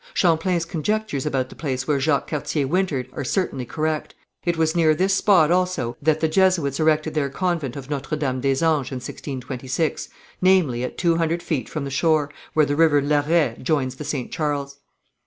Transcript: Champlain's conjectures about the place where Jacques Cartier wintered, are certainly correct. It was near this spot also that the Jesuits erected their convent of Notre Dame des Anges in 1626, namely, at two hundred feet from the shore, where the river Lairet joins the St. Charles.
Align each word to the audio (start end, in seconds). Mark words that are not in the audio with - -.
Champlain's 0.15 0.65
conjectures 0.65 1.27
about 1.27 1.49
the 1.49 1.55
place 1.55 1.87
where 1.87 1.99
Jacques 1.99 2.27
Cartier 2.31 2.65
wintered, 2.65 3.07
are 3.13 3.23
certainly 3.23 3.65
correct. 3.67 4.15
It 4.43 4.57
was 4.57 4.75
near 4.75 4.95
this 4.95 5.13
spot 5.13 5.51
also 5.51 5.95
that 6.01 6.21
the 6.21 6.27
Jesuits 6.27 6.79
erected 6.79 7.13
their 7.13 7.29
convent 7.29 7.75
of 7.75 7.87
Notre 7.91 8.17
Dame 8.17 8.41
des 8.41 8.65
Anges 8.65 8.89
in 8.89 8.95
1626, 8.97 10.09
namely, 10.41 10.83
at 10.83 10.97
two 10.97 11.17
hundred 11.17 11.43
feet 11.43 11.69
from 11.69 11.83
the 11.83 11.91
shore, 11.91 12.31
where 12.55 12.65
the 12.65 12.75
river 12.75 12.99
Lairet 12.99 13.61
joins 13.61 13.97
the 13.97 14.03
St. 14.03 14.31
Charles. 14.31 14.79